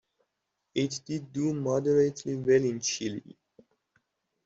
[0.73, 3.37] It did do moderately well in Chile.